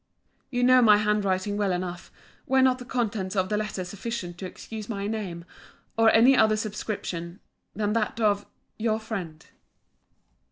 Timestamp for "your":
8.79-8.99